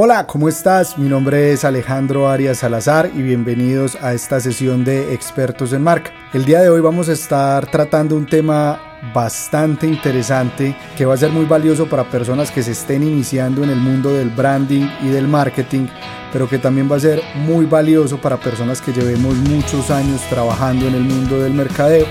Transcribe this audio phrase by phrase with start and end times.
[0.00, 0.96] Hola, ¿cómo estás?
[0.96, 6.12] Mi nombre es Alejandro Arias Salazar y bienvenidos a esta sesión de Expertos en Marca.
[6.32, 8.80] El día de hoy vamos a estar tratando un tema
[9.12, 13.70] bastante interesante que va a ser muy valioso para personas que se estén iniciando en
[13.70, 15.88] el mundo del branding y del marketing,
[16.32, 20.86] pero que también va a ser muy valioso para personas que llevemos muchos años trabajando
[20.86, 22.06] en el mundo del mercadeo.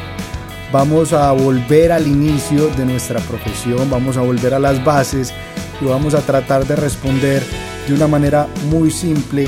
[0.73, 5.34] Vamos a volver al inicio de nuestra profesión, vamos a volver a las bases
[5.80, 7.44] y vamos a tratar de responder
[7.88, 9.48] de una manera muy simple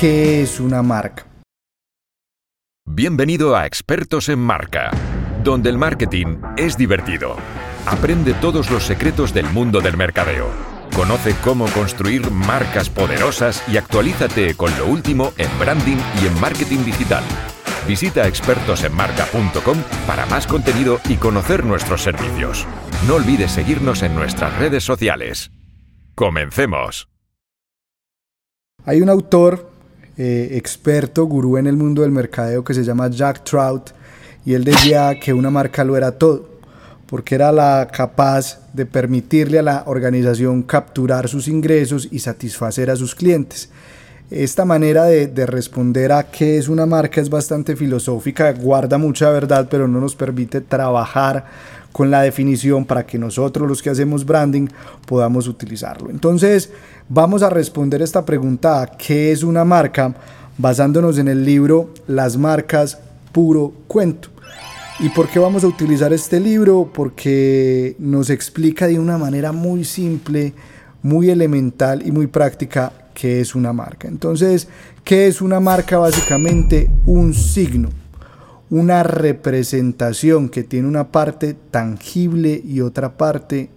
[0.00, 1.26] qué es una marca.
[2.88, 4.90] Bienvenido a Expertos en Marca,
[5.44, 7.36] donde el marketing es divertido.
[7.84, 10.48] Aprende todos los secretos del mundo del mercadeo.
[10.94, 16.84] Conoce cómo construir marcas poderosas y actualízate con lo último en branding y en marketing
[16.84, 17.24] digital.
[17.86, 22.66] Visita expertosenmarca.com para más contenido y conocer nuestros servicios.
[23.06, 25.50] No olvides seguirnos en nuestras redes sociales.
[26.14, 27.08] Comencemos.
[28.88, 29.68] Hay un autor
[30.16, 33.90] eh, experto, gurú en el mundo del mercadeo que se llama Jack Trout
[34.44, 36.48] y él decía que una marca lo era todo,
[37.06, 42.94] porque era la capaz de permitirle a la organización capturar sus ingresos y satisfacer a
[42.94, 43.70] sus clientes.
[44.30, 49.30] Esta manera de, de, responder a qué es una marca es bastante filosófica, guarda mucha
[49.30, 51.44] verdad, pero no nos permite trabajar
[51.96, 54.68] con la definición para que nosotros los que hacemos branding
[55.06, 56.10] podamos utilizarlo.
[56.10, 56.68] Entonces,
[57.08, 60.14] vamos a responder esta pregunta, ¿qué es una marca?
[60.58, 62.98] Basándonos en el libro Las marcas,
[63.32, 64.28] puro cuento.
[65.00, 66.90] ¿Y por qué vamos a utilizar este libro?
[66.92, 70.52] Porque nos explica de una manera muy simple,
[71.00, 74.06] muy elemental y muy práctica qué es una marca.
[74.06, 74.68] Entonces,
[75.02, 75.96] ¿qué es una marca?
[75.96, 77.88] Básicamente un signo
[78.70, 83.70] una representación que tiene una parte tangible y otra parte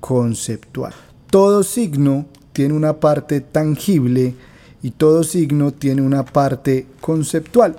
[0.00, 0.92] conceptual.
[1.30, 4.34] Todo signo tiene una parte tangible
[4.82, 7.76] y todo signo tiene una parte conceptual.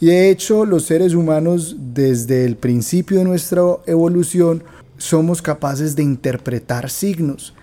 [0.00, 4.62] Y de hecho los seres humanos desde el principio de nuestra evolución
[4.96, 7.54] somos capaces de interpretar signos.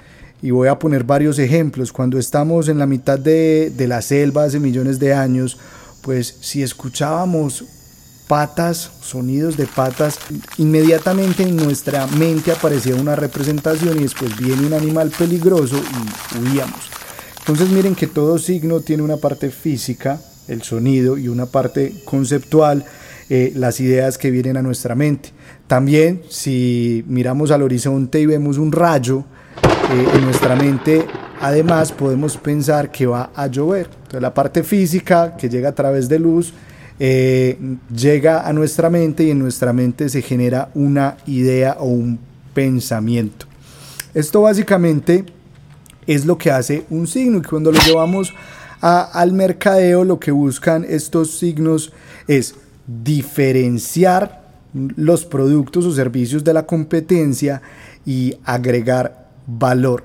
[0.42, 1.92] Y voy a poner varios ejemplos.
[1.92, 5.58] Cuando estamos en la mitad de, de la selva hace millones de años,
[6.04, 7.66] pues si escuchábamos
[8.28, 10.20] patas, sonidos de patas,
[10.58, 16.90] inmediatamente en nuestra mente aparecía una representación y después viene un animal peligroso y huíamos.
[17.40, 22.84] Entonces miren que todo signo tiene una parte física, el sonido, y una parte conceptual,
[23.30, 25.32] eh, las ideas que vienen a nuestra mente.
[25.68, 29.24] También si miramos al horizonte y vemos un rayo,
[29.64, 31.06] eh, en nuestra mente
[31.40, 33.88] además podemos pensar que va a llover.
[33.96, 36.54] Entonces la parte física que llega a través de luz,
[37.00, 37.58] eh,
[37.96, 42.20] llega a nuestra mente y en nuestra mente se genera una idea o un
[42.54, 43.46] pensamiento.
[44.14, 45.26] Esto básicamente
[46.08, 48.34] es lo que hace un signo y cuando lo llevamos
[48.82, 51.92] al mercadeo lo que buscan estos signos
[52.28, 52.56] es
[52.86, 54.44] diferenciar
[54.96, 57.62] los productos o servicios de la competencia
[58.06, 60.04] y agregar valor.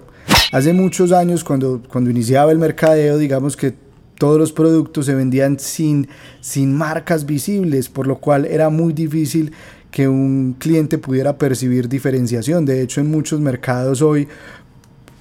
[0.52, 3.74] Hace muchos años cuando, cuando iniciaba el mercadeo, digamos que
[4.22, 6.06] todos los productos se vendían sin,
[6.40, 9.50] sin marcas visibles, por lo cual era muy difícil
[9.90, 12.64] que un cliente pudiera percibir diferenciación.
[12.64, 14.28] De hecho, en muchos mercados hoy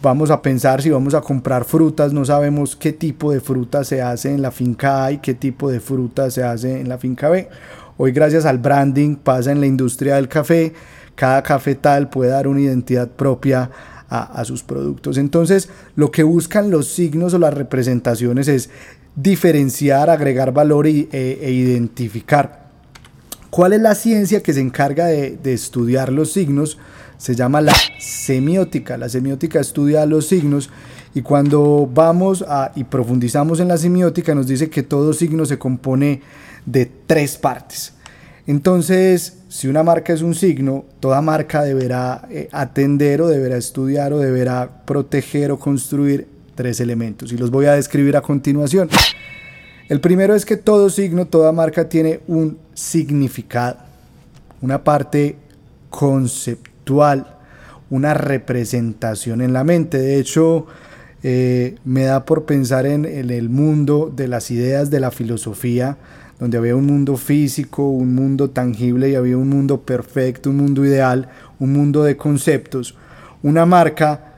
[0.03, 4.03] vamos a pensar si vamos a comprar frutas, no sabemos qué tipo de fruta se
[4.03, 7.29] hace en la finca A y qué tipo de fruta se hace en la finca
[7.29, 7.50] B.
[7.97, 10.73] Hoy gracias al branding pasa en la industria del café,
[11.16, 13.72] cada cafetal puede dar una identidad propia
[14.11, 15.17] a, sus productos.
[15.17, 18.69] Entonces, lo que buscan los signos o las representaciones es
[19.16, 22.69] diferenciar, agregar valor e, e, identificar.
[23.49, 26.77] ¿Cuál es la ciencia que se encarga de, estudiar los signos?
[27.17, 28.97] Se llama la semiótica.
[28.97, 30.69] La semiótica estudia los signos
[31.13, 35.57] y cuando vamos a, y profundizamos en la semiótica nos dice que todo signo se
[35.57, 36.22] compone
[36.66, 37.93] de tres partes.
[38.47, 44.14] Entonces, si una marca es un signo, toda marca deberá eh, atender o deberá estudiar
[44.14, 48.90] o deberá proteger o construir tres elementos y los voy a describir a continuación.
[49.90, 53.78] El primero es que todo signo, toda marca tiene un significado,
[54.61, 55.35] una parte
[55.90, 57.28] conceptual,
[57.90, 59.97] una representación en la mente.
[59.97, 60.66] De hecho,
[61.23, 65.97] eh, me da por pensar en, en el mundo de las ideas de la filosofía,
[66.40, 70.84] donde había un mundo físico, un mundo tangible y había un mundo perfecto, un mundo
[70.84, 71.29] ideal,
[71.59, 72.96] un mundo de conceptos.
[73.44, 74.34] Una marca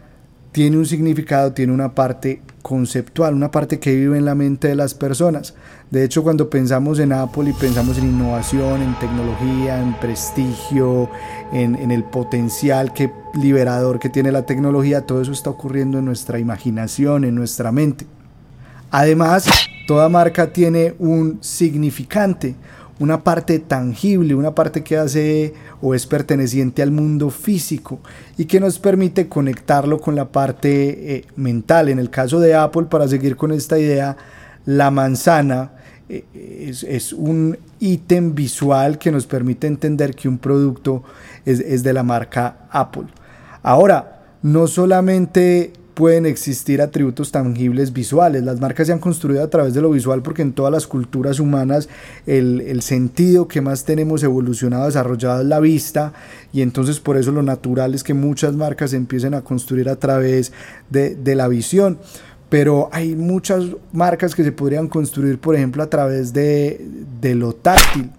[0.52, 4.76] tiene un significado, tiene una parte conceptual, una parte que vive en la mente de
[4.76, 5.54] las personas.
[5.92, 11.10] De hecho, cuando pensamos en Apple y pensamos en innovación, en tecnología, en prestigio,
[11.52, 16.40] en, el potencial que, liberador que tiene la tecnología, todo eso está ocurriendo en nuestra
[16.40, 18.08] imaginación, en nuestra mente.
[18.90, 19.46] Además,
[19.86, 22.56] toda marca tiene un significante,
[23.00, 28.00] una parte tangible, una parte que hace o es perteneciente al mundo físico
[28.38, 31.90] y que nos permite conectarlo con la parte eh, mental.
[31.90, 34.16] En el caso de Apple, para seguir con esta idea,
[34.66, 35.72] la manzana
[36.08, 36.24] eh,
[36.88, 41.04] es, un ítem visual que nos permite entender que un producto
[41.46, 43.08] es, es de la marca Apple.
[43.64, 48.44] Ahora, no solamente pueden existir atributos tangibles visuales.
[48.44, 51.40] Las marcas se han construido a través de lo visual porque en todas las culturas
[51.40, 51.90] humanas
[52.26, 56.14] el, sentido que más tenemos evolucionado, desarrollado es la vista
[56.52, 60.52] y entonces por eso lo natural es que muchas marcas empiecen a construir a través
[60.90, 62.00] de, la visión.
[62.50, 66.86] Pero hay muchas marcas que se podrían construir, por ejemplo, a través de,
[67.20, 68.12] de lo táctil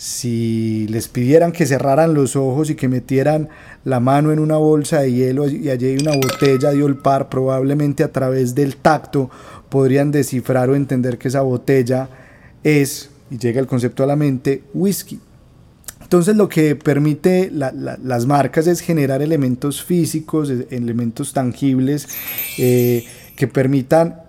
[0.00, 3.50] si les pidieran que cerraran los ojos y que metieran
[3.84, 8.02] la mano en una bolsa de hielo y allí hay una botella de olpar, probablemente
[8.02, 9.28] a través del tacto
[9.68, 12.08] podrían descifrar o entender que esa botella
[12.64, 15.20] es, y llega el concepto a la mente, whisky.
[16.00, 22.08] Entonces lo que permite las marcas es generar elementos físicos, elementos tangibles
[22.56, 23.04] eh,
[23.36, 24.22] que permitan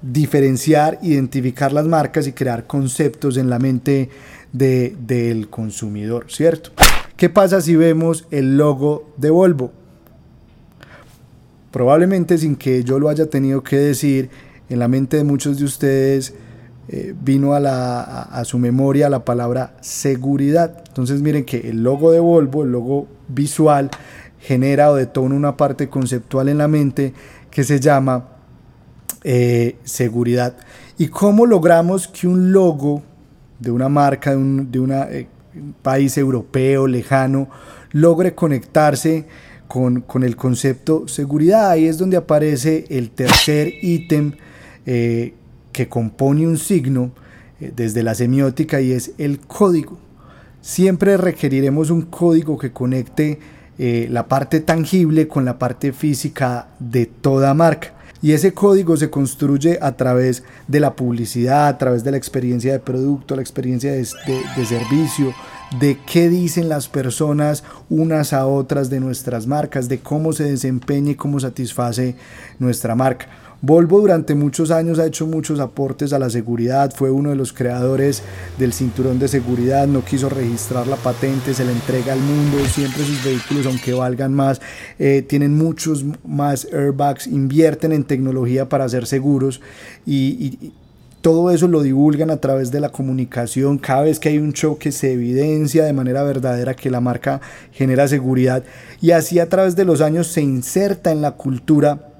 [0.00, 4.08] diferenciar, identificar las marcas y crear conceptos en la mente
[4.52, 6.70] del consumidor, ¿cierto?
[7.16, 9.72] ¿Qué pasa si vemos el logo de Volvo?
[11.70, 14.30] Probablemente sin que yo lo haya tenido que decir,
[14.68, 16.34] en la mente de muchos de ustedes
[16.88, 20.82] eh, vino a, la, a, su memoria la palabra seguridad.
[20.88, 23.90] Entonces miren que el logo de Volvo, el logo visual,
[24.40, 27.12] genera o detona una parte conceptual en la mente
[27.50, 28.28] que se llama
[29.24, 30.56] eh, seguridad.
[30.96, 33.02] ¿Y cómo logramos que un logo
[33.58, 35.26] de una marca, de un de eh,
[35.82, 37.48] país europeo lejano,
[37.92, 39.26] logre conectarse
[39.66, 41.70] con, el concepto seguridad.
[41.70, 44.32] Ahí es donde aparece el tercer ítem
[44.86, 45.34] eh,
[45.72, 47.12] que compone un signo
[47.60, 49.98] eh, desde la semiótica y es el código.
[50.60, 53.38] Siempre requeriremos un código que conecte
[53.78, 57.92] la parte tangible con la parte física de toda marca.
[58.20, 62.72] Y ese código se construye a través de la publicidad, a través de la experiencia
[62.72, 65.32] de producto, la experiencia de, servicio,
[65.80, 71.12] de qué dicen las personas unas a otras de nuestras marcas, de cómo se desempeña
[71.12, 72.16] y cómo satisface
[72.58, 73.28] nuestra marca.
[73.60, 77.52] Volvo durante muchos años ha hecho muchos aportes a la seguridad, fue uno de los
[77.52, 78.22] creadores
[78.56, 83.02] del cinturón de seguridad, no quiso registrar la patente, se la entrega al mundo, siempre
[83.02, 84.60] sus vehículos, aunque valgan más,
[85.00, 89.60] eh, tienen muchos más airbags, invierten en tecnología para ser seguros
[90.06, 90.72] y,
[91.28, 93.76] todo eso lo divulgan a través de la comunicación.
[93.76, 98.08] Cada vez que hay un choque se evidencia de manera verdadera que la marca genera
[98.08, 98.62] seguridad
[99.02, 102.12] y así a través de los años se inserta en la cultura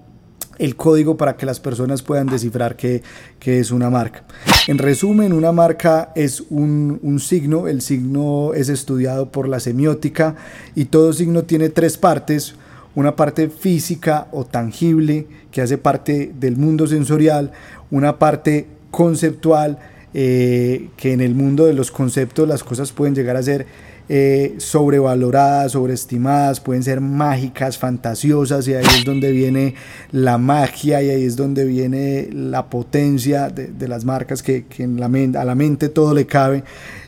[0.58, 3.02] el código para que las personas puedan descifrar qué,
[3.40, 4.25] es una marca.
[4.66, 10.37] En resumen, una marca es un, un, signo, el signo es estudiado por la semiótica
[10.75, 12.56] y todo signo tiene tres partes,
[12.94, 17.52] una parte física o tangible que hace parte del mundo sensorial,
[17.90, 18.66] una parte
[18.99, 19.79] conceptual
[20.12, 23.65] eh, que en el mundo de los conceptos las cosas pueden llegar a ser
[24.09, 29.77] eh, sobrevaloradas, sobreestimadas, pueden ser mágicas, fantasiosas, y ahí es donde viene
[30.11, 35.55] la magia y ahí es donde viene la potencia de, las marcas que, a la
[35.55, 36.65] mente todo le cabe.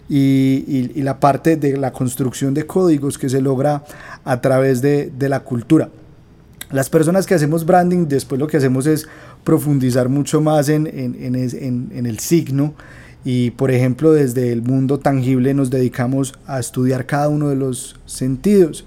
[0.09, 3.83] Y, la parte de la construcción de códigos que se logra
[4.25, 5.88] a través de, la cultura.
[6.71, 9.09] Las personas que hacemos branding, después lo que hacemos es
[9.44, 12.75] profundizar mucho más en, en el signo
[13.25, 17.97] y por ejemplo desde el mundo tangible nos dedicamos a estudiar cada uno de los
[18.06, 18.87] sentidos.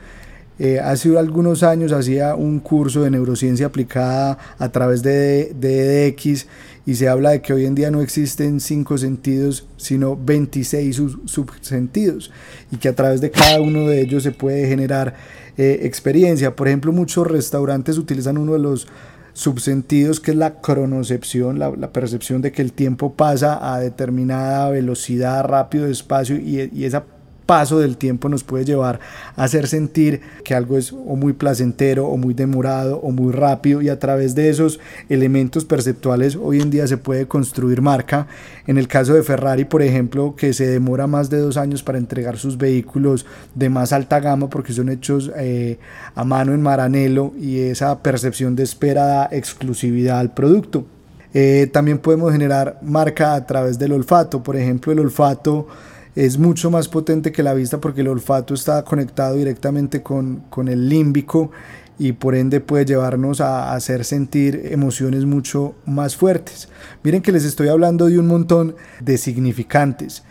[0.59, 6.45] Eh, hace algunos años hacía un curso de neurociencia aplicada a través de DDX
[6.85, 12.31] y se habla de que hoy en día no existen cinco sentidos, sino 26 subsentidos
[12.71, 15.15] y que a través de cada uno de ellos se puede generar
[15.57, 16.55] eh, experiencia.
[16.55, 18.87] Por ejemplo, muchos restaurantes utilizan uno de los
[19.33, 25.43] subsentidos, que es la cronocepción, la, percepción de que el tiempo pasa a determinada velocidad,
[25.43, 27.03] rápido, despacio, y, y esa
[27.45, 28.99] paso del tiempo nos puede llevar
[29.35, 33.89] a hacer sentir que algo es muy placentero o muy demorado o muy rápido y
[33.89, 38.27] a través de esos elementos perceptuales hoy en día se puede construir marca.
[38.65, 41.97] En el caso de Ferrari, por ejemplo, que se demora más de dos años para
[41.97, 45.77] entregar sus vehículos de más alta gama porque son hechos eh,
[46.15, 50.85] a mano en Maranello y esa percepción de espera da exclusividad al producto.
[51.33, 54.43] Eh, también podemos generar marca a través del olfato.
[54.43, 55.67] Por ejemplo, el olfato
[56.15, 60.67] es mucho más potente que la vista porque el olfato está conectado directamente con, con
[60.67, 61.51] el límbico
[61.99, 66.69] y por ende puede llevarnos a hacer sentir emociones mucho más fuertes.
[67.03, 70.23] Miren que les estoy hablando de un montón de significantes.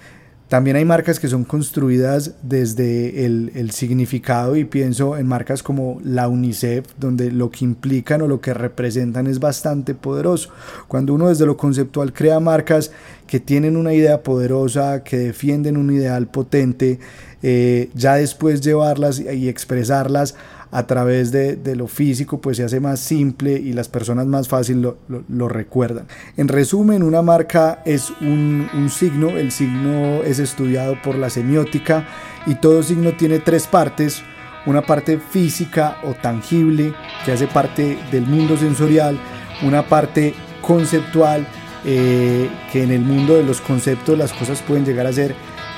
[0.53, 6.29] También hay marcas que son construidas desde el, significado y pienso en marcas como la
[6.29, 10.51] UNICEF, donde lo que implican o lo que representan es bastante poderoso.
[10.89, 12.91] Cuando uno desde lo conceptual crea marcas
[13.27, 17.01] que tienen una idea poderosa, que defienden un ideal potente,
[17.43, 20.35] eh, ya después llevarlas y expresarlas
[20.73, 24.81] a través de, lo físico pues se hace más simple y las personas más fácil
[24.81, 26.07] lo, recuerdan.
[26.37, 32.07] En resumen, una marca es un, un, signo, el signo es estudiado por la semiótica
[32.47, 34.23] y todo signo tiene tres partes,
[34.65, 39.19] una parte física o tangible que hace parte del mundo sensorial,
[39.63, 41.47] una parte conceptual
[41.85, 45.35] eh, que en el mundo de los conceptos las cosas pueden llegar a ser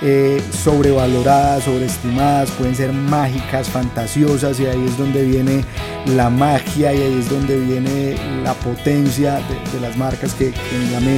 [0.06, 5.64] eh, sobrevaloradas, sobreestimadas, pueden ser mágicas, fantasiosas y ahí es donde viene
[6.14, 9.40] la magia y ahí es donde viene la potencia
[9.72, 10.52] de, las marcas que,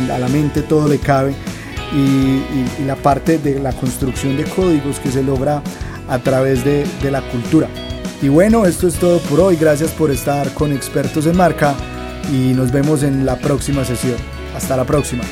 [0.09, 1.35] a la mente todo le cabe
[1.93, 5.63] y, la parte de la construcción de códigos que se logra
[6.09, 7.69] a través de, de la cultura.
[8.23, 9.57] Y bueno, esto es todo por hoy.
[9.57, 11.75] Gracias por estar con expertos en marca
[12.33, 14.17] y nos vemos en la próxima sesión.
[14.55, 15.25] Hasta la próxima.